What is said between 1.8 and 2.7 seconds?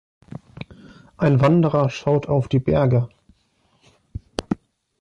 schaut auf die